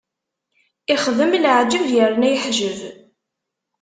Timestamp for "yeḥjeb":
2.33-2.79